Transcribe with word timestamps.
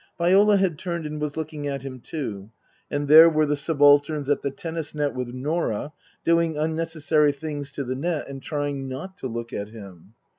Viola 0.17 0.57
had 0.57 0.79
turned 0.79 1.05
and 1.05 1.21
was 1.21 1.37
looking 1.37 1.67
at 1.67 1.83
him 1.83 1.99
too. 1.99 2.49
And 2.89 3.07
there 3.07 3.29
were 3.29 3.45
the 3.45 3.55
subalterns 3.55 4.29
at 4.31 4.41
the 4.41 4.49
tennis 4.49 4.95
net 4.95 5.13
with 5.13 5.27
Norah, 5.27 5.93
doing 6.23 6.57
unnecessary 6.57 7.31
things 7.31 7.71
to 7.73 7.83
the 7.83 7.95
net 7.95 8.27
and 8.27 8.41
trying 8.41 8.87
not 8.87 9.15
to 9.17 9.27
look 9.27 9.53
at 9.53 9.69
him. 9.69 10.15